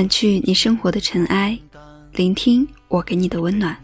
[0.00, 1.58] 掸去你生活的尘埃，
[2.12, 3.76] 聆听我给你的温暖。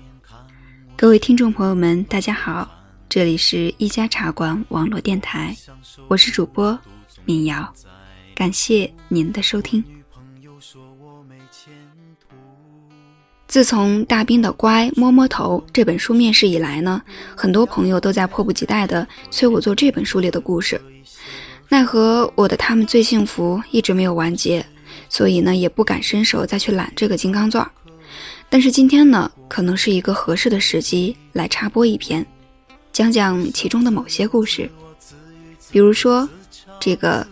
[0.96, 2.66] 各位听众朋友们，大家好，
[3.06, 5.54] 这里是一家茶馆网络电台，
[6.08, 6.78] 我是主播
[7.26, 7.70] 民谣，
[8.34, 9.84] 感谢您的收听。
[13.46, 17.02] 自从大兵的《乖摸摸头》这本书面世以来呢，
[17.36, 20.80] 很多朋友都在迫不及待地催我做这本书里的故事。
[21.68, 24.64] 奈何我的他们最幸福一直没有完结，
[25.08, 27.68] 所以呢也不敢伸手再去揽这个金刚钻。
[28.48, 32.24] 但是今天呢，可能是一个合适的时机来插播一篇，
[32.92, 34.70] 讲讲其中的某些故事，
[35.70, 36.28] 比如说
[36.78, 37.26] 这个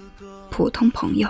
[0.50, 1.28] 普通朋友。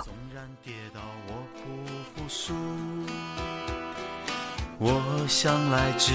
[4.79, 6.13] 我向来只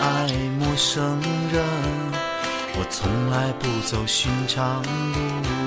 [0.00, 0.26] 爱
[0.58, 1.20] 陌生
[1.52, 1.64] 人，
[2.74, 5.59] 我从来不走寻常路。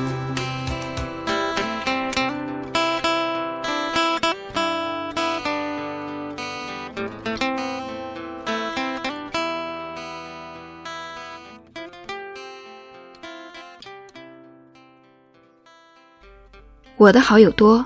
[17.04, 17.86] 我的好友多，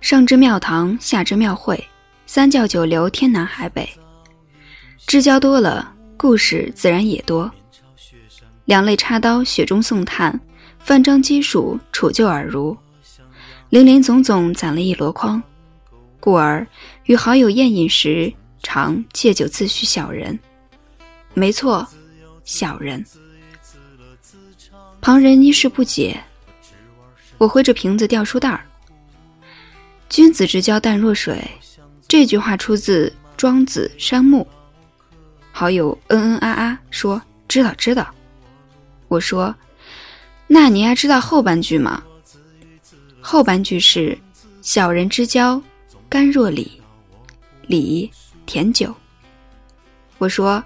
[0.00, 1.84] 上至庙堂，下至庙会，
[2.24, 3.90] 三教九流，天南海北，
[5.08, 7.50] 知交多了，故事自然也多。
[8.66, 10.40] 两肋插刀，雪中送炭，
[10.78, 12.78] 泛章鸡黍，楚就耳濡，
[13.70, 15.42] 林林总总攒了一箩筐，
[16.20, 16.64] 故而
[17.06, 20.38] 与好友宴饮时，常借酒自诩小人。
[21.34, 21.84] 没错，
[22.44, 23.04] 小人。
[25.00, 26.22] 旁人一时不解。
[27.38, 28.64] 我挥着瓶子掉书袋儿。
[30.08, 31.48] 君子之交淡若水，
[32.06, 34.42] 这句话出自《庄子·山木》。
[35.52, 38.06] 好友嗯嗯啊啊说：“知道知道。”
[39.08, 39.54] 我说
[40.46, 42.02] ：“那你还知道后半句吗？”
[43.20, 44.16] 后半句是
[44.62, 45.60] ：“小人之交，
[46.08, 46.66] 甘若醴，
[47.68, 48.10] 醴
[48.46, 48.94] 甜酒。”
[50.18, 50.62] 我说：“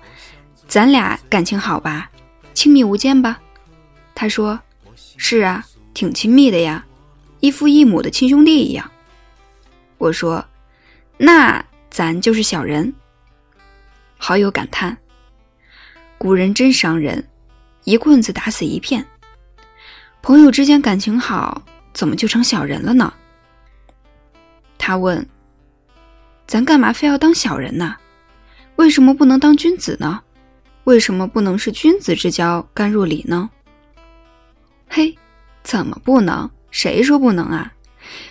[0.69, 2.10] 咱俩感情好吧？
[2.54, 3.41] 亲密无间吧？”
[4.15, 4.59] 他说
[5.16, 6.84] ：“是啊。”挺亲密的呀，
[7.41, 8.91] 一父一母的亲兄弟一样。
[9.98, 10.44] 我说
[11.19, 12.92] ：“那咱就是小人。”
[14.19, 14.97] 好友感叹
[16.19, 17.25] ：“古人真伤人，
[17.84, 19.06] 一棍子打死一片。
[20.22, 23.12] 朋友之间感情好，怎么就成小人了呢？”
[24.78, 25.24] 他问
[26.47, 27.97] ：“咱干嘛非要当小人呢？
[28.76, 30.22] 为什么不能当君子呢？
[30.84, 33.50] 为什么不能是君子之交甘若醴呢？”
[34.88, 35.16] 嘿。
[35.62, 36.50] 怎么不能？
[36.71, 37.73] 谁说不能啊？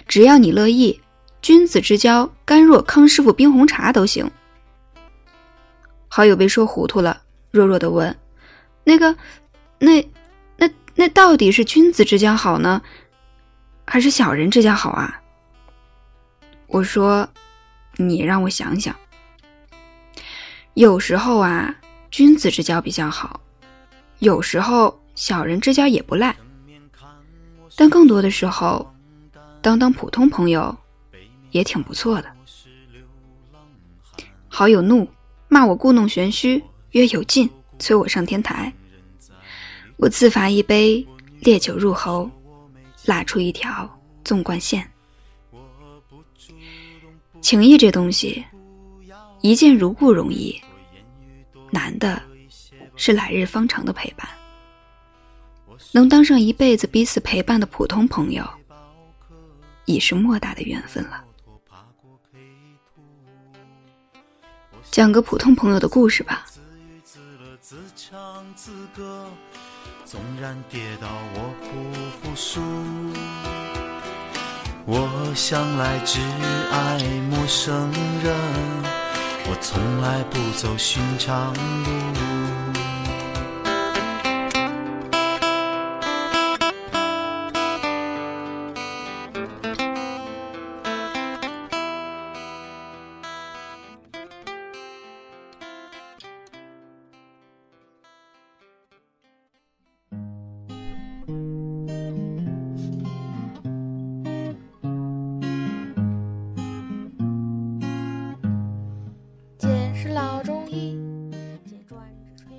[0.08, 1.00] 只要你乐意，
[1.42, 4.30] 君子之交甘若康师傅冰红茶都行。
[6.08, 7.22] 好友被说糊涂了，
[7.52, 8.16] 弱弱的问
[8.84, 9.16] ：“那个，
[9.80, 10.04] 那，
[10.58, 12.82] 那，那到底是君子之交好呢，
[13.86, 15.22] 还是小人之交好啊？”
[16.68, 17.30] 我说
[17.98, 18.96] ：“你让我想想。
[20.74, 21.76] 有时候啊，
[22.10, 23.40] 君子之交比较好；
[24.20, 26.36] 有时候小人之交也不赖。”
[27.76, 28.90] 但更多的时候，
[29.62, 30.76] 当当普通朋友
[31.52, 32.32] 也挺不错的。
[34.48, 35.08] 好友怒，
[35.48, 36.62] 骂我故弄玄虚，
[36.92, 37.50] 约有劲，
[37.80, 38.72] 催我上天台。
[39.98, 41.06] 我自罚一杯
[41.40, 42.30] 烈酒入喉，
[43.06, 43.90] 拉出一条
[44.24, 44.86] 纵贯线。
[47.40, 48.44] 情谊这东西，
[49.42, 50.60] 一见如故容易，
[51.72, 52.22] 难的
[52.96, 54.28] 是来日方长的陪伴。
[55.92, 58.44] 能当上一辈子彼此陪伴的普通朋友，
[59.86, 61.24] 已是莫大的缘分了。
[64.92, 66.46] 讲个普通朋友的故事吧。
[70.04, 71.68] 纵然跌倒，我不
[72.20, 72.60] 服输。
[74.86, 76.20] 我向来只
[76.72, 77.90] 爱陌生
[78.22, 78.36] 人，
[79.48, 82.91] 我从来不走寻常路。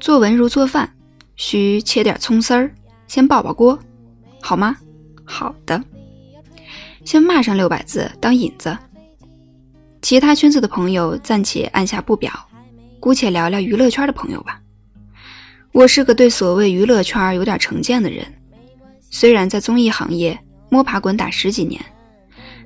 [0.03, 0.93] 做文如做饭，
[1.37, 2.75] 需切点葱丝儿，
[3.07, 3.79] 先爆爆锅，
[4.41, 4.77] 好吗？
[5.25, 5.81] 好的。
[7.05, 8.77] 先骂上六百字当引子。
[10.03, 12.33] 其他圈子的朋友暂且按下不表，
[12.99, 14.61] 姑且聊聊娱乐圈的朋友吧。
[15.71, 18.27] 我是个对所谓娱乐圈有点成见的人，
[19.09, 20.37] 虽然在综艺行业
[20.69, 21.81] 摸爬滚打十几年，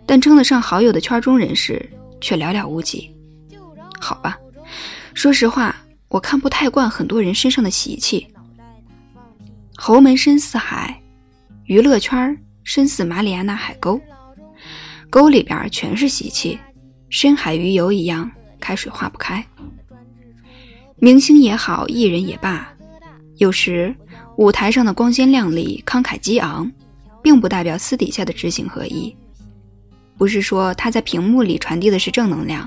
[0.07, 1.87] 但称得上好友的圈中人士
[2.19, 3.15] 却寥寥无几。
[4.01, 4.39] 好吧，
[5.13, 5.77] 说实话，
[6.09, 8.27] 我看不太惯很多人身上的习气。
[9.77, 11.03] 侯门深似海，
[11.65, 14.01] 娱乐圈深似马里亚纳海沟，
[15.11, 16.59] 沟里边全是习气，
[17.11, 19.45] 深海鱼油一样，开水化不开。
[20.99, 22.73] 明星也好，艺人也罢，
[23.37, 23.95] 有时
[24.37, 26.71] 舞台上的光鲜亮丽、慷慨激昂，
[27.23, 29.15] 并不代表私底下的知行合一。
[30.17, 32.67] 不是说他在屏幕里传递的是正能量，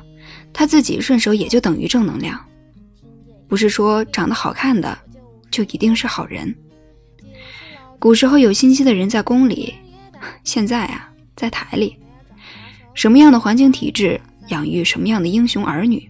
[0.53, 2.39] 他自己顺手也就等于正能量。
[3.49, 4.97] 不是说长得好看的
[5.51, 6.55] 就一定是好人。
[7.99, 9.73] 古时候有心机的人在宫里，
[10.45, 11.97] 现在啊在台里。
[12.93, 16.09] 什么样的环境体制养育什么样的英雄儿女，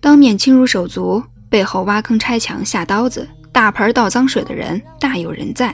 [0.00, 1.22] 当面亲如手足。
[1.50, 5.72] 背后挖坑拆墙下刀子大盆倒脏水的人大有人在，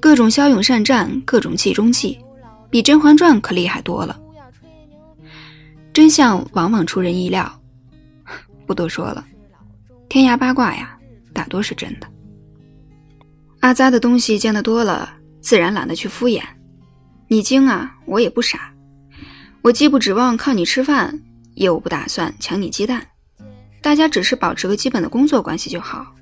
[0.00, 2.18] 各种骁勇善战，各种气中气，
[2.68, 4.18] 比《甄嬛传》可厉害多了。
[5.92, 7.60] 真相往往出人意料，
[8.66, 9.24] 不多说了。
[10.12, 10.94] 天涯八卦呀，
[11.32, 12.06] 大多是真的。
[13.60, 15.10] 阿扎的东西见得多了，
[15.40, 16.42] 自然懒得去敷衍。
[17.28, 18.74] 你精啊，我也不傻。
[19.62, 21.18] 我既不指望靠你吃饭，
[21.54, 23.06] 也我不打算抢你鸡蛋。
[23.80, 26.14] 大家只是保持个基本的工作关系就好。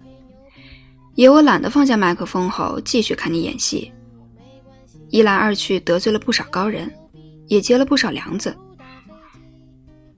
[1.16, 3.90] 也我懒得放下麦克风后继续看你演戏。
[5.08, 6.88] 一来二去得罪了不少高人，
[7.48, 8.56] 也结了不少梁子。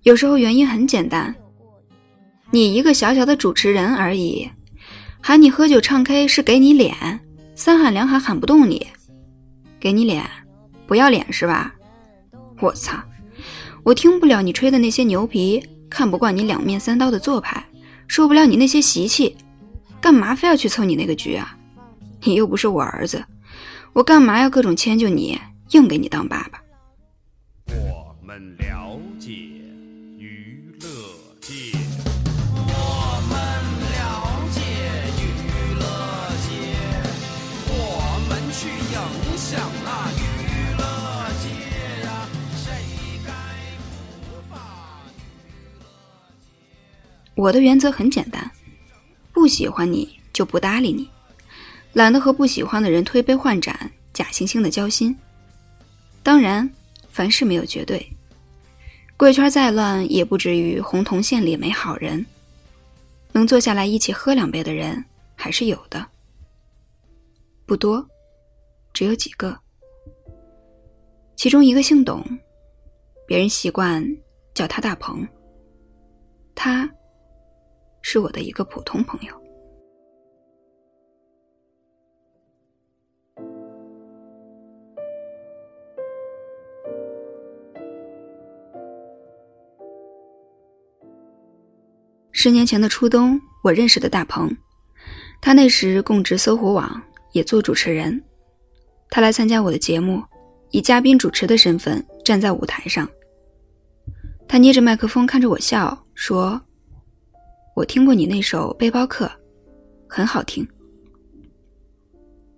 [0.03, 1.35] 有时候原因很简单，
[2.55, 4.47] 你一个小小的主持人而已，
[5.23, 6.95] 喊你喝酒唱 K 是给你脸，
[7.55, 8.87] 三喊两喊喊不动你，
[9.81, 10.23] 给你脸，
[10.87, 11.75] 不要脸是吧？
[12.61, 13.03] 我操，
[13.83, 15.67] 我听不了你吹的那些牛皮。
[15.89, 17.63] 看不惯你两面三刀的做派，
[18.07, 19.37] 受不了你那些习气，
[20.01, 21.57] 干嘛非要去凑你那个局啊？
[22.23, 23.23] 你又不是我儿子，
[23.93, 25.39] 我干嘛要各种迁就你，
[25.71, 26.63] 硬给你当爸爸？
[27.75, 28.92] 我们聊
[47.35, 48.51] 我的原则很简单，
[49.33, 51.09] 不喜欢你就不搭理你，
[51.95, 55.17] 懒得和不喜欢的人推杯换盏、假惺惺的交心。
[56.23, 56.69] 当然，
[57.11, 58.07] 凡事没有绝对，
[59.17, 62.25] 贵圈再乱也不至于红铜县里没好人。
[63.33, 65.03] 能坐下来一起喝两杯的人
[65.35, 66.07] 还是有的，
[67.65, 68.07] 不多，
[68.93, 69.59] 只有几个。
[71.35, 72.23] 其中一个姓董，
[73.27, 74.07] 别人习惯
[74.53, 75.27] 叫他大鹏，
[76.55, 76.89] 他。
[78.03, 79.33] 是我的一个普通朋友。
[92.35, 94.51] 十年前的初冬，我认识的大鹏，
[95.41, 97.01] 他那时供职搜狐网，
[97.31, 98.21] 也做主持人。
[99.09, 100.21] 他来参加我的节目，
[100.71, 103.09] 以嘉宾主持的身份站在舞台上。
[104.49, 106.61] 他捏着麦克风看着我笑，说。
[107.75, 109.25] 我听过你那首《背包客》，
[110.07, 110.67] 很好听。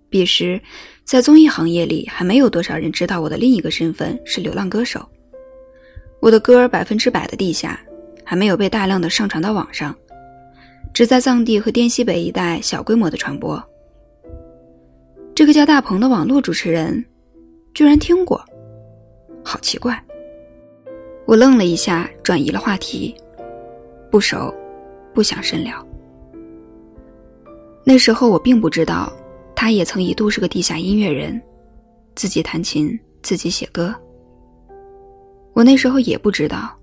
[0.09, 0.61] 彼时，
[1.05, 5.07] 在综艺行业里，还没有多少人知道我的另一个身份是流浪歌手。
[6.19, 7.79] 我的歌百分之百的地下，
[8.25, 9.95] 还没有被大量的上传到网上，
[10.93, 13.61] 只在藏地和滇西北一带小规模的传播。
[15.33, 17.03] 这个叫大鹏的网络主持人，
[17.73, 18.43] 居然听过，
[19.43, 20.01] 好奇怪。
[21.25, 23.15] 我愣了一下，转移了话题，
[24.11, 24.53] 不熟。
[25.15, 25.83] 不想深聊。
[27.85, 29.11] 那时候我并不知道，
[29.55, 31.41] 他也曾一度是个地下音乐人，
[32.15, 33.95] 自己弹琴，自己写歌。
[35.53, 36.77] 我那时候也不知道，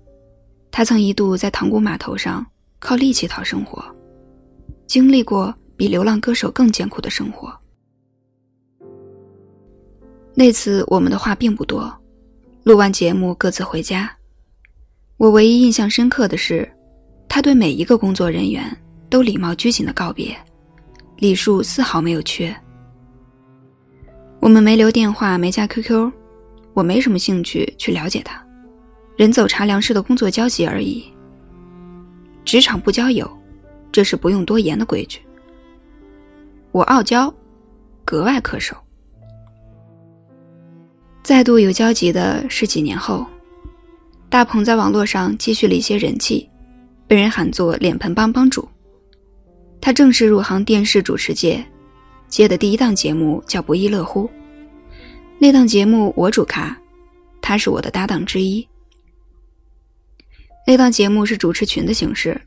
[0.71, 2.43] 他曾一度在塘沽码头上
[2.79, 3.83] 靠力气讨生活，
[4.87, 7.53] 经历过比流浪歌手更艰苦的生活。
[10.33, 11.93] 那次我们的话并不多，
[12.63, 14.11] 录完节目各自回家。
[15.17, 16.67] 我唯一印象深刻的是。
[17.33, 18.63] 他对每一个工作人员
[19.09, 20.37] 都礼貌拘谨的告别，
[21.17, 22.55] 礼数丝毫没有缺。
[24.39, 26.11] 我们没留电话，没加 QQ，
[26.75, 28.39] 我没什么兴趣去了解他，
[29.17, 31.05] 人走茶凉式的工作交集而已。
[32.45, 33.27] 职场不交友，
[33.91, 35.19] 这是不用多言的规矩。
[36.71, 37.33] 我傲娇，
[38.05, 38.77] 格外恪守。
[41.23, 43.25] 再度有交集的是几年后，
[44.29, 46.47] 大鹏在网络上积蓄了一些人气。
[47.13, 48.67] 被人喊作“脸盆帮帮主”，
[49.79, 51.63] 他正式入行电视主持界，
[52.27, 54.25] 接的第一档节目叫《不亦乐乎》。
[55.37, 56.75] 那档节目我主咖，
[57.39, 58.67] 他是我的搭档之一。
[60.65, 62.41] 那档节目是主持群的形式，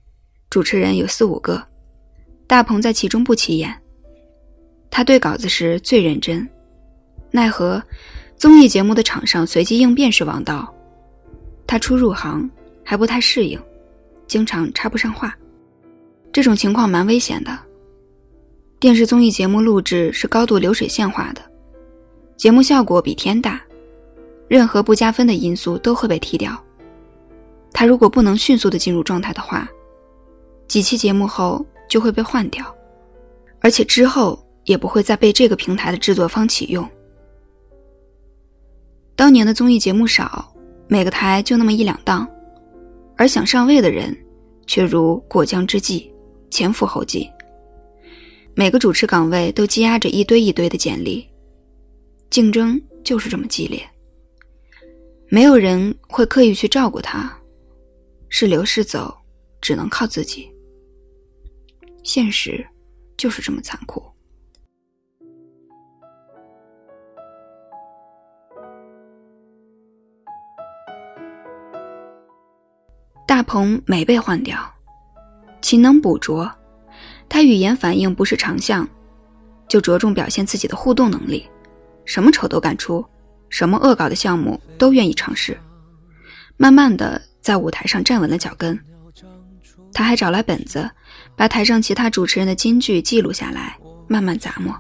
[0.51, 1.65] 主持人有四五个，
[2.49, 3.73] 大鹏在其中不起眼。
[4.91, 6.45] 他对稿子时最认真，
[7.31, 7.81] 奈何
[8.37, 10.75] 综艺节目的场上随机应变是王道，
[11.69, 12.51] 他初入行
[12.83, 13.57] 还不太适应，
[14.27, 15.37] 经常插不上话。
[16.33, 17.59] 这种情况蛮危险的。
[18.79, 21.41] 电视综艺节目录制是高度流水线化的，
[22.37, 23.61] 节目效果比天大，
[24.49, 26.63] 任何不加分的因素都会被踢掉。
[27.73, 29.67] 他如果不能迅速的进入状态的话，
[30.69, 32.65] 几期节目后就会被换掉，
[33.61, 36.87] 而且之后也不会再被这个平台的制作方启用。
[39.15, 40.55] 当年的综艺节目少，
[40.87, 42.29] 每个台就那么一两档，
[43.17, 44.17] 而想上位的人
[44.67, 46.11] 却如过江之鲫，
[46.51, 47.29] 前赴后继。
[48.55, 51.27] 每个主持岗位都积压着一堆一堆的简历，
[52.31, 53.83] 竞争就是这么激烈。
[55.29, 57.37] 没有人会刻意去照顾他，
[58.29, 59.15] 是留是走，
[59.61, 60.49] 只能靠自己。
[62.03, 62.65] 现实
[63.17, 64.03] 就是这么残酷。
[73.27, 74.57] 大鹏没被换掉，
[75.61, 76.51] 勤能补拙。
[77.29, 78.89] 他语言反应不是长项，
[79.69, 81.45] 就着重表现自己的互动能力，
[82.05, 83.05] 什么丑都敢出，
[83.49, 85.59] 什么恶搞的项目都愿意尝试。
[86.57, 88.79] 慢慢的在舞台上站稳了脚跟，
[89.93, 90.89] 他还找来本子，
[91.35, 94.73] 把台上其他主持人的金句记录下来，慢慢咂摸。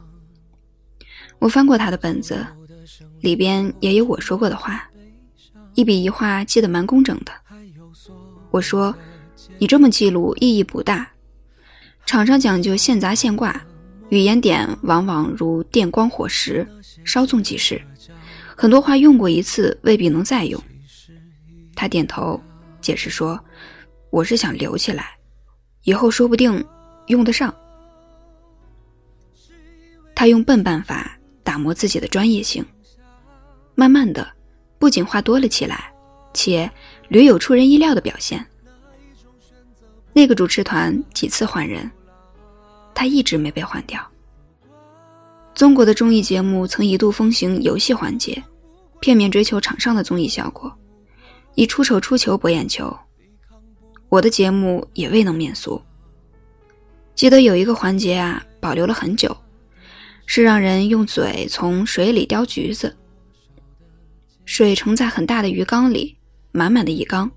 [1.40, 2.46] 我翻过他的本子，
[3.22, 4.88] 里边也有我说过的话，
[5.74, 7.32] 一笔一画记得蛮工整的。
[8.50, 8.94] 我说
[9.58, 11.08] ：“你这么记录意义不大。”
[12.06, 13.60] 场上讲究现砸现挂，
[14.10, 16.66] 语言点往往如电光火石，
[17.04, 17.80] 稍纵即逝。
[18.56, 20.62] 很多话用过一次未必能再用。
[21.74, 22.40] 他点头
[22.80, 23.38] 解释说
[24.10, 25.10] ：“我是想留起来，
[25.82, 26.64] 以后说不定
[27.08, 27.54] 用得上。”
[30.14, 32.64] 他用笨办法打磨自己的专业性，
[33.74, 34.26] 慢慢的，
[34.78, 35.92] 不仅话多了起来，
[36.32, 36.70] 且
[37.08, 38.44] 屡有出人意料的表现。
[40.12, 41.90] 那个主持团几次换人。
[42.94, 44.00] 他一直没被换掉。
[45.54, 48.42] 中国的综艺节目曾一度风行游戏环节，
[49.00, 50.74] 片面追求场上的综艺效果，
[51.54, 52.96] 以出丑出球博眼球。
[54.08, 55.78] 我的节目也未能免俗。
[57.14, 59.36] 记得有一个环节啊，保留了很久，
[60.24, 62.96] 是让人用嘴从水里叼橘子。
[64.46, 66.15] 水盛在很大的鱼缸里，
[66.56, 67.30] 满满的一缸，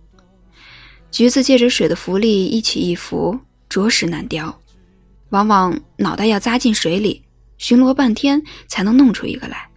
[1.11, 4.57] 橘子借着水的浮力一起一伏，着实难雕。
[5.31, 7.21] 往往脑袋要扎进水里，
[7.57, 9.69] 巡逻半天才能弄出一个来。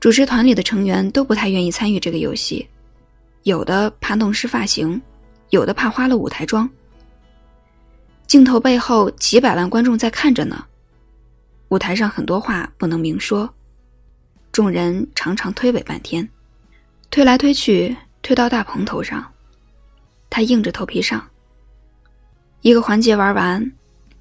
[0.00, 2.68] 主持团里的成员都不太愿意参与这个游戏，
[3.44, 5.00] 有的怕弄湿发型，
[5.50, 6.68] 有的怕花了舞台妆。
[8.26, 10.66] 镜头背后几百万观众在看着呢，
[11.68, 13.48] 舞台上很多话不能明说，
[14.50, 16.28] 众人常常推诿半天，
[17.10, 19.24] 推来推去，推到大鹏头上，
[20.28, 21.24] 他硬着头皮上。
[22.62, 23.72] 一个环节玩完，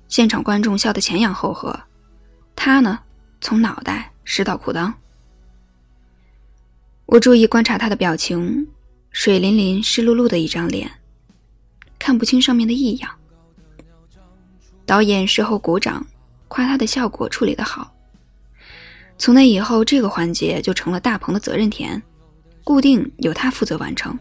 [0.07, 1.79] 现场观众笑得前仰后合，
[2.55, 2.99] 他呢，
[3.41, 4.93] 从脑袋湿到裤裆。
[7.05, 8.67] 我注意观察他的表情，
[9.11, 10.89] 水淋淋、湿漉漉的一张脸，
[11.97, 13.09] 看不清上面的异样。
[14.85, 16.05] 导演事后鼓掌，
[16.47, 17.93] 夸他的效果处理得好。
[19.17, 22.01] 从那以后，这个环节就成了大鹏的责任田，
[22.63, 24.17] 固定由他负责完成。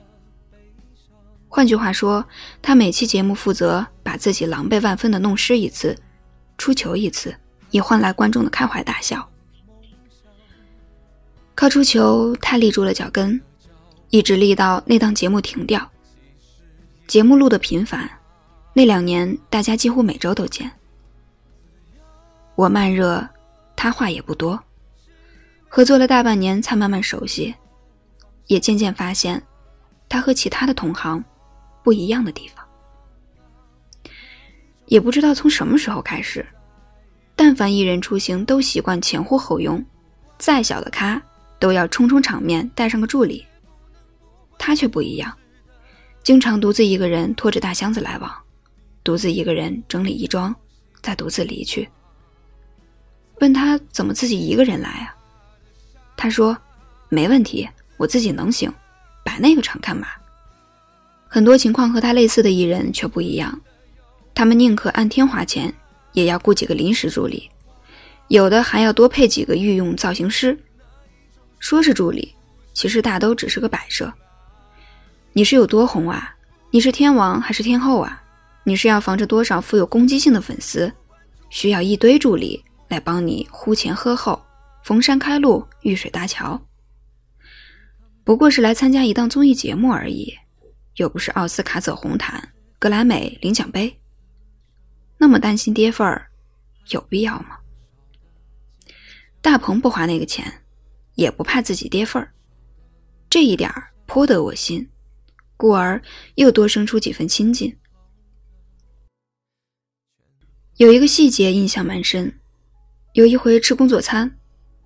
[1.49, 2.25] 换句话说，
[2.63, 5.97] 他每期节目负责把自己狼狈万分的弄湿一次，
[6.57, 7.35] 出球一次，
[7.71, 9.29] 以换来观众的开怀大笑。
[11.55, 13.39] 靠出球，他立住了脚跟，
[14.09, 15.87] 一直立到那档节目停掉。
[17.07, 18.11] 节目录的频繁，
[18.73, 20.71] 那两年大家几乎每周都见。
[22.55, 23.29] 我慢热，
[23.77, 24.59] 他话也不多，
[25.69, 27.55] 合作了大半年才慢慢熟悉，
[28.53, 29.43] 也渐渐发现，
[30.11, 31.25] 他和其他的同行。
[31.83, 32.65] 不一样的地方，
[34.87, 36.47] 也不知道从什么时候开始，
[37.35, 39.85] 但凡艺人出行都习惯前呼后拥，
[40.39, 41.21] 再小的咖
[41.59, 43.45] 都要充充场面，带上个助理。
[44.59, 45.37] 他却不一样，
[46.23, 48.33] 经常独自一个人拖着大箱子来往，
[49.03, 50.55] 独自一个人整理衣装，
[51.01, 51.89] 再独自离去。
[53.41, 55.17] 问他怎么自己一个人来啊？
[56.17, 56.57] 他说
[57.11, 57.69] ：“没问题，
[58.03, 58.69] 我自己能行，
[59.25, 60.09] 摆那个场干嘛？”
[61.31, 63.61] 很多情况和他类似的艺人却不一样，
[64.35, 65.73] 他们宁可按天花钱，
[66.13, 67.49] 也要雇几个临时助理，
[68.27, 70.59] 有的还要多配几个御用造型师。
[71.61, 72.35] 说是助理，
[72.75, 74.13] 其实大都只是个摆设。
[75.33, 76.35] 你是有多红啊？
[76.73, 78.21] 你是天王还是天后啊？
[78.65, 80.93] 你是要防着多少富有攻击性的粉丝？
[81.51, 84.43] 需要一堆助理来帮你呼前喝后、
[84.83, 86.61] 逢山开路、遇水搭桥？
[88.25, 90.33] 不过是来参加一档综艺节目而已，
[90.97, 93.99] 又不是奥斯卡走红毯、格莱美领奖杯。
[95.19, 96.29] 那么担心跌份儿，
[96.91, 97.59] 有必要吗？
[99.41, 100.63] 大鹏不花那个钱，
[101.15, 102.33] 也不怕自己跌份儿，
[103.29, 104.89] 这一点儿颇得我心。
[105.57, 106.03] 故而
[106.35, 107.77] 又多生出几分亲近。
[110.77, 112.41] 有一个细节印象蛮深，
[113.13, 114.39] 有一回吃工作餐，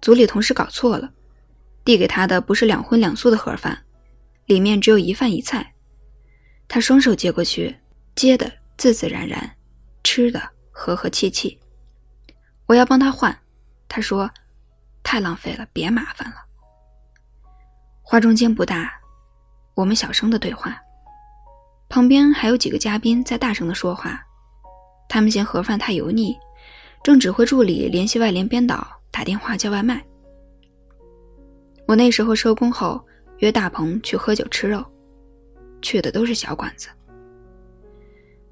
[0.02, 1.11] 组里同事搞错了，
[1.87, 3.85] 递给他的不是两荤两素的盒饭，
[4.47, 5.73] 里面只有一饭一菜，
[6.66, 7.76] 他双手接过去，
[8.16, 9.49] 接的自自然然，
[10.02, 11.57] 吃的和和气气。
[12.66, 13.38] 我要帮他换，
[13.87, 14.28] 他说
[15.05, 16.35] 太浪费了，别麻烦了。
[18.02, 18.93] 话中间不大。
[19.75, 20.76] 我们小声的对话，
[21.88, 24.21] 旁边还有几个嘉宾在大声的说话。
[25.09, 26.37] 他们嫌盒饭太油腻，
[27.05, 30.05] 正指挥助理联系外联编导打电话叫外卖。
[31.87, 33.00] 我那时候收工后
[33.38, 34.85] 约大鹏去喝酒吃肉，
[35.81, 36.88] 去的都是小馆子，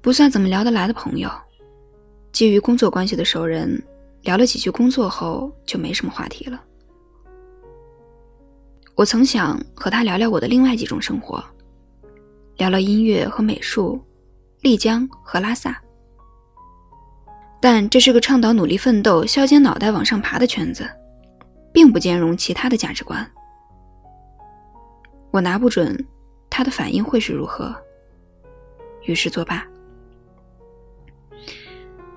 [0.01, 1.29] 不算怎么聊得来的朋友。
[2.31, 3.81] 基于工作关系的熟人，
[4.21, 6.61] 聊了几句工作后就没什么话题了。
[8.95, 11.43] 我曾想和他聊聊我的另外几种生活，
[12.55, 14.01] 聊聊音乐和美术，
[14.61, 15.81] 丽江和拉萨。
[17.61, 20.89] 但这是个倡导努力奋斗、削尖脑袋往上爬的圈子，
[21.75, 23.29] 并不兼容其他的价值观。
[25.29, 25.93] 我拿不准
[26.49, 27.75] 他的反应会是如何，
[29.03, 29.67] 于是作罢。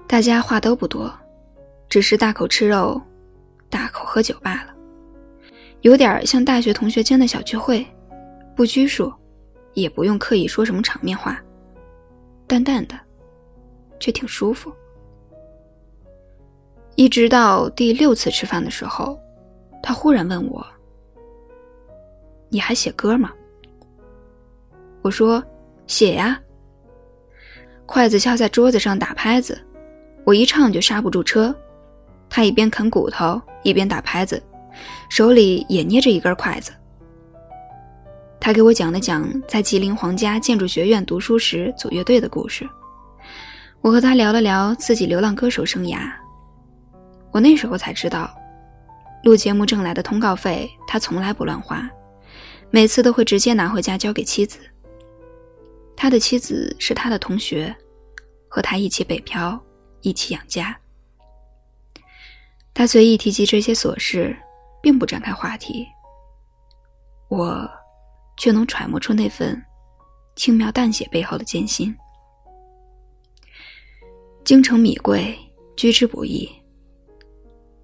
[0.06, 1.12] 大家话都不多，
[1.88, 3.02] 只是大口吃肉，
[3.68, 4.72] 大口喝酒罢了。
[5.80, 7.84] 有点像大学同学间的小聚会，
[8.54, 9.12] 不拘束，
[9.74, 11.42] 也不用刻意说什么场面话，
[12.46, 12.96] 淡淡的，
[13.98, 14.72] 却挺舒服。
[16.94, 19.20] 一直到第六次吃饭的时候，
[19.88, 20.62] 他忽然问我
[22.52, 23.32] ：“你还写歌吗？”
[25.00, 25.42] 我说
[25.88, 26.38] ：“写呀。”
[27.86, 29.58] 筷子敲在桌子上打拍子，
[30.24, 31.56] 我一唱就刹不住车，
[32.28, 34.42] 他一边啃骨头一边打拍子。
[35.08, 36.70] 手里也捏着一根筷子。
[38.38, 42.68] 他给我讲了讲在吉林皇家建筑学院读书时组乐队的故事。
[43.80, 46.12] 我和他聊了聊自己流浪歌手生涯。
[47.30, 48.30] 我那时候才知道，
[49.24, 51.88] 录节目挣来的通告费他从来不乱花，
[52.70, 54.58] 每次都会直接拿回家交给妻子。
[55.96, 57.74] 他的妻子是他的同学，
[58.48, 59.60] 和他一起北漂，
[60.00, 60.78] 一起养家。
[62.72, 64.36] 他随意提及这些琐事。
[64.80, 65.86] 并不展开话题，
[67.28, 67.68] 我
[68.36, 69.60] 却能揣摩出那份
[70.36, 71.92] 轻描淡写背后的艰辛。
[74.44, 75.36] 京城米贵，
[75.76, 76.48] 居之不易。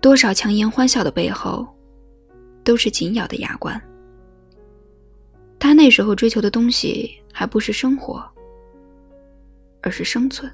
[0.05, 1.67] 多少强颜欢笑的背后，
[2.63, 3.81] 都是紧咬的牙关。
[5.59, 8.23] 他那时候追求的东西，还不是生活，
[9.81, 10.53] 而是生存。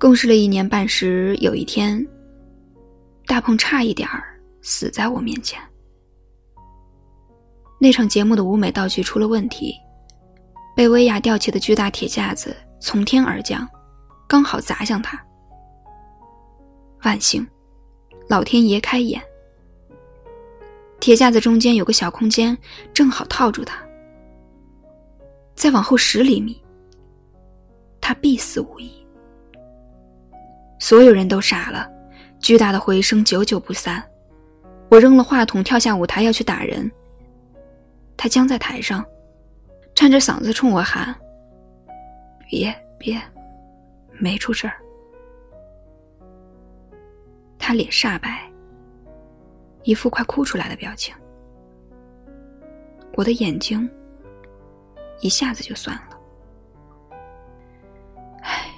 [0.00, 2.04] 共事了一年半时，有一天。
[3.24, 5.60] 大鹏差一点儿死在我面前。
[7.78, 9.76] 那场节目的舞美道具出了问题，
[10.74, 13.64] 被威亚吊起的巨大铁架子从天而降，
[14.26, 15.24] 刚好砸向他。
[17.06, 17.46] 万幸，
[18.28, 19.22] 老天爷开眼，
[20.98, 22.58] 铁架子中间有个小空间，
[22.92, 23.78] 正好套住他。
[25.54, 26.60] 再往后十厘米，
[28.00, 28.90] 他必死无疑。
[30.80, 31.88] 所有人都傻了。
[32.40, 34.02] 巨大的回声久久不散，
[34.90, 36.90] 我扔了话筒，跳下舞台要去打人。
[38.16, 39.04] 他僵在台上，
[39.94, 41.14] 颤着嗓子冲我喊
[42.50, 43.16] ：“别别，
[44.18, 44.74] 没出事儿。”
[47.66, 48.48] 他脸煞白，
[49.82, 51.12] 一副快哭出来的表情。
[53.16, 53.90] 我的眼睛
[55.18, 56.16] 一下子就酸了。
[58.42, 58.68] 唉，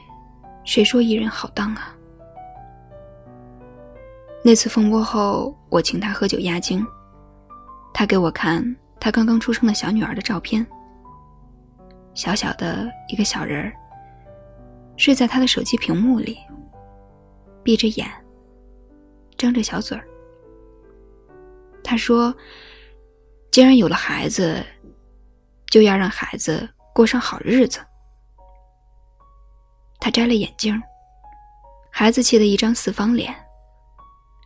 [0.64, 1.94] 谁说艺人好当啊？
[4.42, 6.82] 那次风波后，我请他喝酒压惊。
[7.92, 8.64] 他给我看
[8.98, 10.66] 他刚刚出生的小女儿的照片。
[12.14, 13.72] 小小的一个小人儿，
[14.96, 16.38] 睡在他的手机屏幕里，
[17.62, 18.10] 闭着眼，
[19.38, 20.06] 张着小嘴儿。
[21.82, 22.36] 他说
[23.50, 24.62] ：“既然有了孩子，
[25.70, 27.80] 就要让孩子过上好日子。”
[30.00, 30.78] 他摘了眼镜，
[31.90, 33.34] 孩子气的一张四方脸。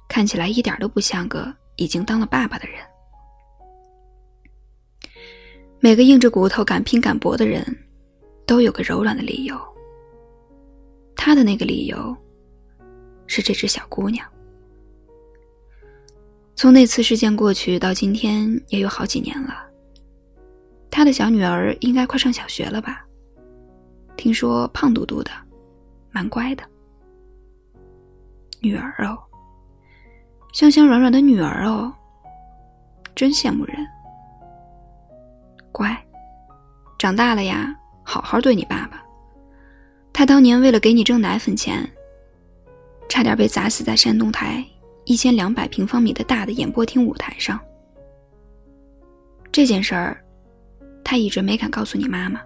[0.08, 2.78] 看起来一点都不像个已经当了爸爸的人。
[5.80, 7.64] 每个硬着骨头敢拼敢搏的人，
[8.46, 9.58] 都有个柔软的理由。
[11.16, 12.14] 他的那个理由，
[13.26, 14.31] 是这只小姑娘。
[16.62, 19.68] 从那次事件过去到今天，也有好几年了。
[20.92, 23.04] 他的小女儿应该快上小学了吧？
[24.16, 25.32] 听说胖嘟嘟的，
[26.12, 26.62] 蛮乖的。
[28.60, 29.18] 女儿哦，
[30.52, 31.92] 香香软软的女儿哦，
[33.12, 33.76] 真羡慕人。
[35.72, 36.00] 乖，
[36.96, 39.02] 长大了呀，好好对你爸爸。
[40.12, 41.90] 他当年为了给你挣奶粉钱，
[43.08, 44.64] 差点被砸死在山东台
[45.04, 47.58] 一千两百平方米的大的演播厅舞台上。
[49.50, 50.24] 这件事儿，
[51.04, 52.40] 他一直没敢告诉你妈妈。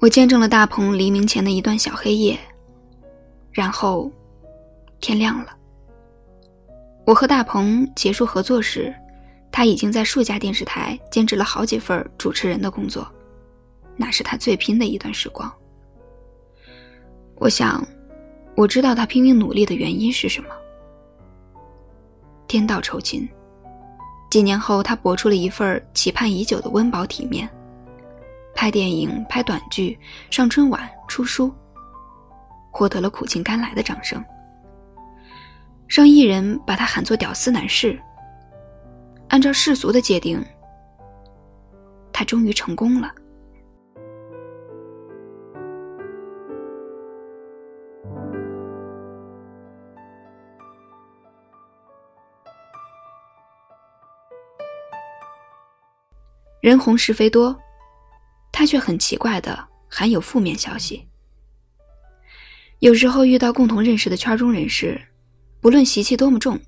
[0.00, 2.38] 我见证了大鹏黎明前的一段小黑夜，
[3.50, 4.10] 然后
[5.00, 5.56] 天亮了。
[7.06, 8.94] 我和大鹏结束合作时。
[9.56, 13.06] 他已经在数家电视台兼职了好几份主持人的工作，
[13.96, 15.48] 那是他最拼的一段时光。
[17.36, 17.86] 我想，
[18.56, 20.48] 我知道他拼命努力的原因是什么。
[22.46, 23.28] 天道酬勤，
[24.30, 27.48] 几年后他搏出了一份期盼已久的温饱体面，
[28.54, 29.98] 拍电影、拍短剧、
[30.30, 31.52] 上春晚、出书，
[32.70, 34.24] 获得了苦尽甘来的掌声，
[35.88, 37.98] 让艺人把他喊作“屌丝男士”。
[39.28, 40.42] 按照世俗的界定，
[42.12, 43.12] 他终于成功了。
[56.64, 57.54] 人红是非多，
[58.50, 61.06] 他却很奇怪的含有负面消息。
[62.78, 64.98] 有时候遇到共同认识的圈中人士，
[65.60, 66.58] 不论习气多么重，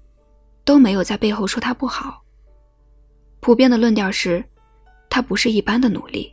[0.67, 2.23] 都没有在背后说他不好。
[3.41, 4.45] 普遍的论调是，
[5.09, 6.31] 他不是一般的努力，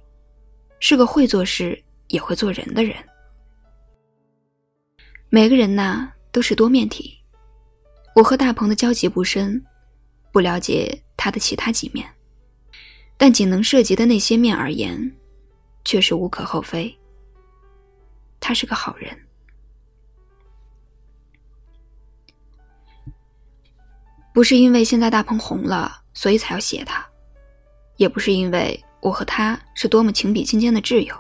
[0.82, 2.94] 是个会做事也会做人的人。
[5.30, 7.18] 每个人呐都是多面体，
[8.14, 9.64] 我和大鹏的交集不深，
[10.34, 12.13] 不了解他的其他几面，
[13.26, 15.16] 但仅能涉及的那些面而言，
[15.86, 16.94] 却是无可厚非。
[18.38, 19.18] 他是个好人，
[24.34, 26.02] 不是因为现在大鹏红了。
[26.14, 27.02] 所以才要写他，
[27.96, 31.16] 也不是因为我和他是多么情比金坚的挚友。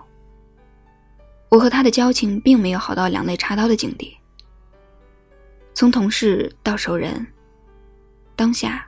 [1.47, 4.13] 我和他的交情并没有好到两肋插刀的境地。
[5.73, 7.25] 从同事到熟人，
[8.35, 8.85] 当下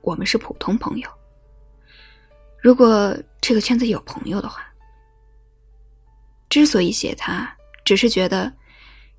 [0.00, 1.17] 我们是普通朋友。
[2.60, 4.62] 如果这个圈子有朋友的话，
[6.48, 7.48] 之所以写他，
[7.84, 8.52] 只是觉得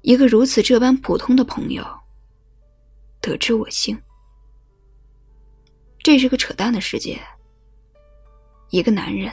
[0.02, 1.86] 一个如此这般普通的朋友，
[3.21, 3.97] 得知我姓。
[6.04, 7.19] 这是个扯淡的世界。
[8.71, 9.32] 一个男人，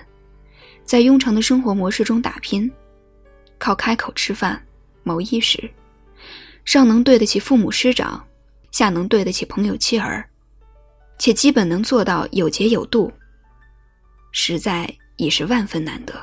[0.85, 2.71] 在庸常的生活模式中打拼，
[3.59, 4.65] 靠开口吃饭
[5.03, 5.71] 谋衣食，
[6.65, 8.25] 上能对得起父母师长，
[8.71, 10.29] 下能对得起朋友妻儿，
[11.19, 13.13] 且基本能做到有节有度，
[14.39, 16.15] 实在也是万分难得。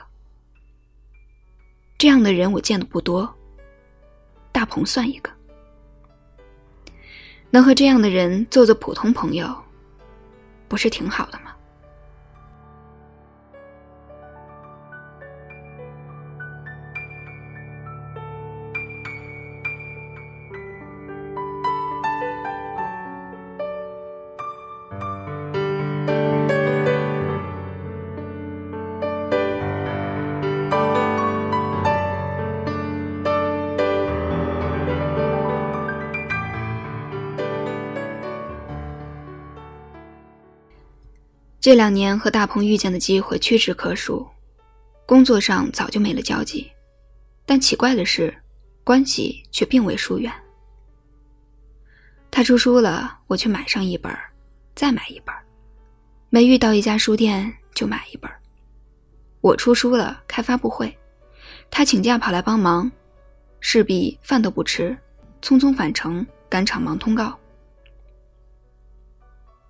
[1.97, 3.36] 这样的人我见的不多，
[4.52, 5.32] 大鹏算一个。
[7.49, 9.63] 能和这样的人做做普通朋友。
[10.67, 11.53] 不是挺好的吗？
[41.63, 44.28] 这两年和大鹏遇见的机会屈指可数，
[45.06, 46.69] 工作上早就没了交集，
[47.45, 48.36] 但奇怪的是，
[48.84, 50.30] 关系却并未疏远。
[52.30, 54.13] 他出书了，我去买上一本，
[54.76, 55.34] 再买一本；
[56.30, 58.30] 没遇到一家书店就买一本。
[59.39, 60.93] 我出书了，开发布会，
[61.71, 62.91] 他请假跑来帮忙，
[63.62, 64.97] 势必饭都不吃，
[65.41, 67.39] 匆匆返程赶场忙通告。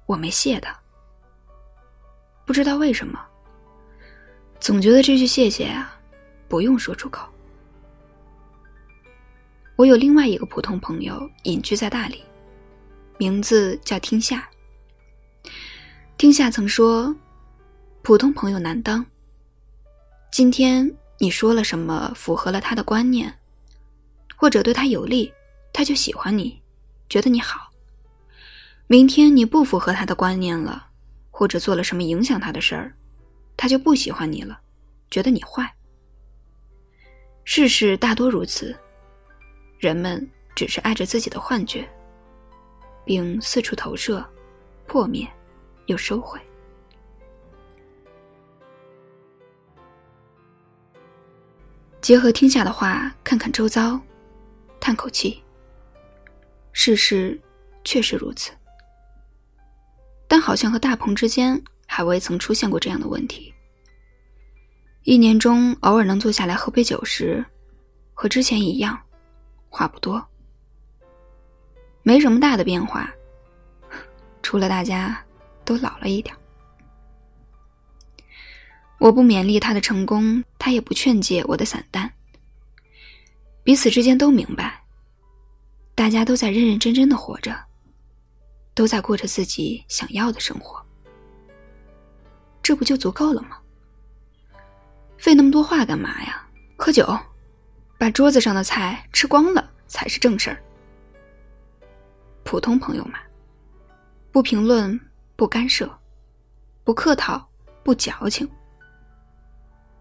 [0.07, 0.75] 我没谢他。
[2.45, 3.19] 不知道为什么，
[4.59, 5.97] 总觉得这句谢谢啊，
[6.47, 7.27] 不用说出口。
[9.75, 12.23] 我有另外一个普通朋友隐居在大理，
[13.17, 14.47] 名字叫听夏。
[16.17, 17.13] 听夏曾说
[18.03, 19.05] ：“普通朋友难当。
[20.31, 23.33] 今天你说了什么符合了他的观念，
[24.35, 25.33] 或者对他有利，
[25.73, 26.61] 他就喜欢你，
[27.09, 27.71] 觉得你好。
[28.87, 30.87] 明天你不符合他的观念了，
[31.35, 32.95] 或者做了什么影响他的事儿，
[33.57, 34.61] 他就不喜欢你了，
[35.09, 35.67] 觉得你坏。
[37.43, 38.73] 事实大多如此，
[39.79, 41.89] 人们只是爱着自己的幻觉，
[43.03, 44.23] 并四处投射，
[44.85, 45.27] 破灭，
[45.87, 46.39] 又收回。
[51.99, 53.99] 结合听下的话，看看周遭，
[54.79, 55.41] 叹口气。
[56.73, 57.39] 事实
[57.83, 58.51] 确实如此，
[60.33, 63.53] 但好像和大鹏之间还未曾出现过这样的问题。
[65.03, 67.45] 一年中偶尔能坐下来喝杯酒时，
[68.15, 68.99] 和之前一样，
[69.69, 70.27] 话不多，
[72.01, 73.13] 没什么大的变化，
[74.41, 75.23] 除了大家
[75.63, 76.35] 都老了一点。
[78.97, 82.11] 我不勉励他的成功，他也不劝诫我的散淡。
[83.63, 84.83] 彼此之间都明白，
[85.93, 87.55] 大家都在认认真真的活着，
[88.73, 90.83] 都在过着自己想要的生活，
[92.61, 93.57] 这不就足够了吗？
[95.17, 96.47] 费那么多话干嘛呀？
[96.77, 97.17] 喝酒，
[97.97, 100.61] 把桌子上的菜吃光了才是正事儿。
[102.43, 103.19] 普通朋友嘛，
[104.31, 104.99] 不评论，
[105.35, 105.89] 不干涉，
[106.83, 107.47] 不客套，
[107.83, 108.49] 不矫情。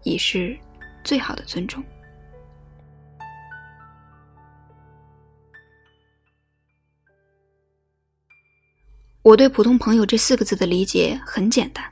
[0.01, 0.57] 已是
[1.03, 1.81] 最好的尊重。
[9.23, 11.83] 我对“普通朋友”这四个字的理解很简单。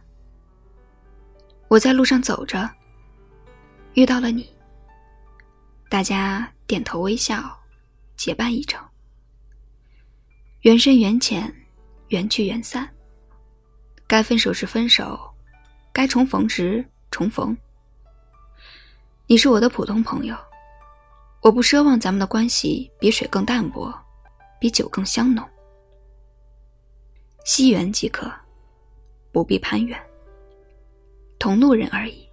[1.70, 2.70] 我在路上走着，
[3.94, 4.54] 遇到了你，
[5.90, 7.58] 大家点头微笑，
[8.18, 8.86] 结伴一程，
[10.64, 11.50] 缘深缘浅，
[12.10, 12.88] 缘聚缘散。
[14.08, 15.18] 该分手时分手，
[15.94, 17.56] 该重逢时重逢。
[19.26, 20.36] 你是我的普通朋友，
[21.42, 23.90] 我不奢望咱们的关系比水更淡薄，
[24.60, 25.48] 比酒更香浓。
[27.44, 28.32] 惜缘即可，
[29.32, 30.00] 不必攀援，
[31.40, 32.28] 同路人而已。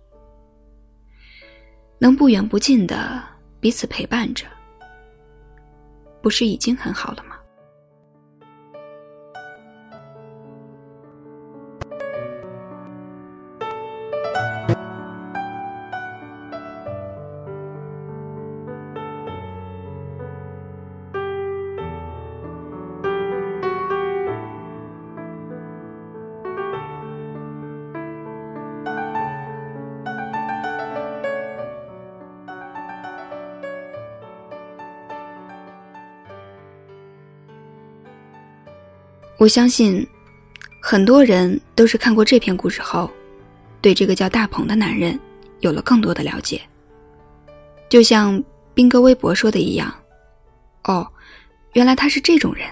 [1.99, 3.23] 能不远不近的
[3.59, 4.47] 彼此陪伴着，
[6.23, 7.28] 不是已经很好了吗？
[39.49, 40.07] 我相信，
[40.79, 43.11] 很多人都是看过这篇故事后，
[43.81, 45.19] 对这个叫大鹏的男人
[45.61, 46.61] 有了更多的了解。
[47.89, 49.91] 就像斌哥微博说的一样，
[50.85, 51.11] 哦，
[51.73, 52.69] 原来他是这种人。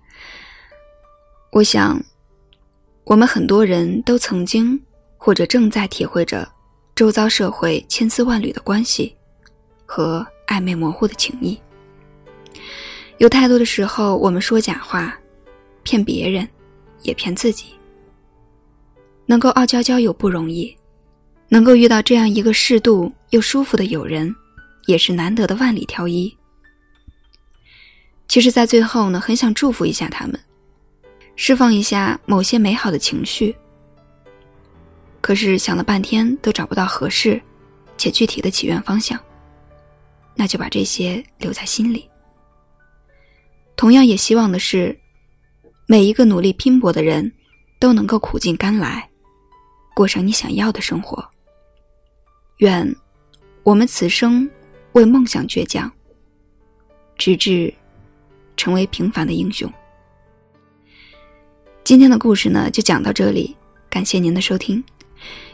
[1.52, 2.02] 我想，
[3.04, 4.82] 我们很多人都曾经
[5.18, 6.50] 或者正在体会着
[6.94, 9.14] 周遭社会千丝万缕的关系
[9.84, 11.60] 和暧昧模糊的情谊。
[13.18, 15.14] 有太多的时候，我们说假话。
[15.88, 16.46] 骗别人，
[17.00, 17.68] 也骗自己。
[19.24, 20.76] 能够傲娇交友不容易，
[21.48, 24.36] 能够遇到这样一个适度又舒服的友人，
[24.84, 26.36] 也是难得的万里挑一。
[28.28, 30.38] 其实，在最后呢，很想祝福一下他们，
[31.36, 33.56] 释放一下某些美好的情绪。
[35.22, 37.40] 可是想了半天都找不到合适
[37.96, 39.18] 且具体的祈愿方向，
[40.34, 42.06] 那就把这些留在心里。
[43.74, 44.94] 同样也希望的是。
[45.90, 47.32] 每一个努力拼搏的人，
[47.80, 49.08] 都能够苦尽甘来，
[49.94, 51.26] 过上你想要的生活。
[52.58, 52.94] 愿
[53.62, 54.46] 我们此生
[54.92, 55.90] 为梦想倔强，
[57.16, 57.72] 直至
[58.54, 59.72] 成为平凡的英雄。
[61.82, 63.56] 今天的故事呢，就讲到这里，
[63.88, 64.84] 感谢您的收听。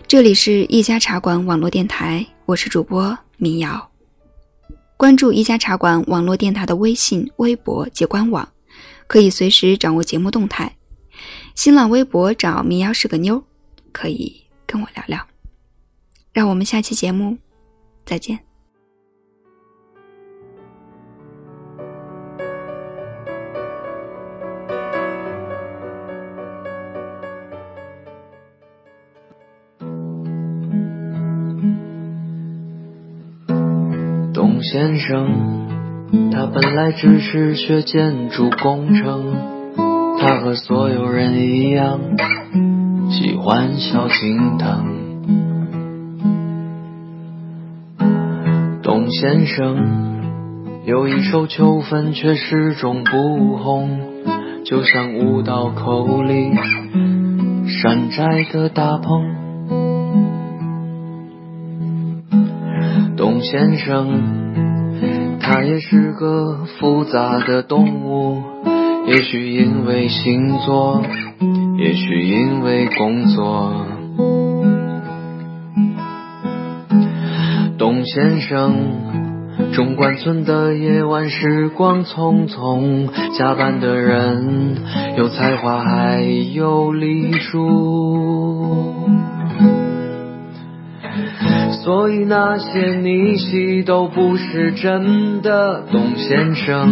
[0.08, 3.88] 这里是一家茶馆网络电台，我是主播民谣。
[4.96, 8.48] 关注一家茶馆网络电台的微信、微博及官网。
[9.14, 10.74] 可以随时掌握节目动态，
[11.54, 13.44] 新浪微博找“民谣是个妞”，
[13.94, 15.24] 可以跟我聊聊。
[16.32, 17.38] 让我们下期节目
[18.04, 18.40] 再见。
[34.32, 35.63] 董先生。
[36.32, 39.34] 他本来只是学建筑工程，
[40.20, 42.00] 他和所有人一样
[43.10, 44.86] 喜欢小心疼。
[48.82, 54.12] 董先生有一手秋分，却始终不红。
[54.64, 56.50] 就像五道口里
[57.68, 59.22] 山寨的大棚。
[63.14, 64.73] 董先生，
[65.46, 68.42] 他也是个复杂的动物，
[69.06, 71.02] 也许因为星座，
[71.76, 73.70] 也许因为工作。
[77.76, 78.72] 董先生，
[79.74, 84.78] 中关村的夜晚时光匆匆，加班的人
[85.18, 86.22] 有才华还
[86.54, 88.94] 有礼数，
[91.84, 95.84] 所以那些逆袭都不是真的。
[95.92, 96.90] 董先生，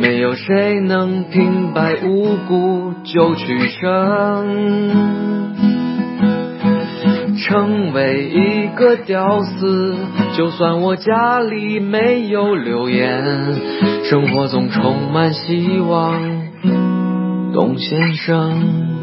[0.00, 4.90] 没有谁能平白无故就去生。
[7.38, 9.94] 成为一个屌丝，
[10.36, 13.24] 就算我家里没有留言，
[14.02, 16.20] 生活总充满希望。
[17.52, 18.99] 董先生。